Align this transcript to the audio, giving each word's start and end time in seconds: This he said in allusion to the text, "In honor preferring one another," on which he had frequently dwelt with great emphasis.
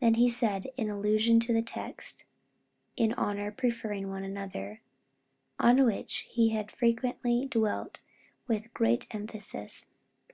This 0.00 0.16
he 0.16 0.30
said 0.30 0.68
in 0.78 0.88
allusion 0.88 1.38
to 1.40 1.52
the 1.52 1.60
text, 1.60 2.24
"In 2.96 3.12
honor 3.12 3.52
preferring 3.52 4.08
one 4.08 4.24
another," 4.24 4.80
on 5.58 5.84
which 5.84 6.26
he 6.30 6.48
had 6.48 6.72
frequently 6.72 7.44
dwelt 7.44 8.00
with 8.48 8.72
great 8.72 9.06
emphasis. 9.14 9.86